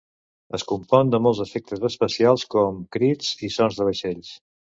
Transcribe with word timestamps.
Es 0.57 0.63
compon 0.69 1.11
de 1.15 1.19
molts 1.25 1.41
efectes 1.45 1.83
especials, 1.91 2.47
com 2.55 2.81
crits 2.97 3.31
i 3.49 3.53
sons 3.59 3.81
de 3.81 3.91
vaixells. 3.91 4.35